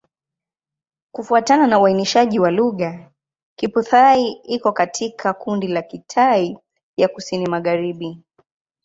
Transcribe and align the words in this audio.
Kufuatana 1.11 1.67
na 1.67 1.79
uainishaji 1.79 2.39
wa 2.39 2.51
lugha, 2.51 3.11
Kiphu-Thai 3.57 4.31
iko 4.43 4.71
katika 4.71 5.33
kundi 5.33 5.67
la 5.67 5.81
Kitai 5.81 6.57
ya 6.97 7.07
Kusini-Magharibi. 7.07 8.17